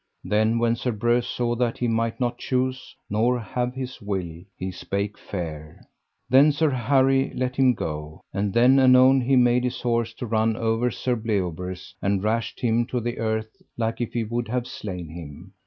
[0.23, 4.71] Then when Sir Breuse saw that he might not choose nor have his will he
[4.71, 5.79] spake fair.
[6.27, 8.21] Then Sir Harry let him go.
[8.33, 12.87] And then anon he made his horse to run over Sir Bleoberis, and rashed him
[12.87, 15.53] to the earth like if he would have slain him.